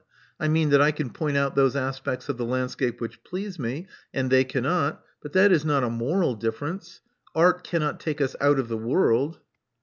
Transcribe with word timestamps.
I 0.39 0.47
mean 0.47 0.71
that 0.71 0.81
I 0.81 0.91
can 0.91 1.11
point 1.11 1.37
out 1.37 1.53
those 1.53 1.75
aspects 1.75 2.27
of 2.27 2.37
the 2.37 2.43
landscape 2.43 2.99
which 2.99 3.23
please 3.23 3.59
me, 3.59 3.85
and 4.11 4.31
they 4.31 4.43
cannot 4.43 5.03
But 5.21 5.33
that 5.33 5.51
is 5.51 5.63
not 5.63 5.83
a 5.83 5.91
moral 5.91 6.33
difference. 6.33 7.01
Art 7.35 7.63
cannot 7.63 7.99
take 7.99 8.19
us 8.19 8.35
out 8.41 8.57
of 8.57 8.67
the 8.67 8.79
world." 8.79 9.37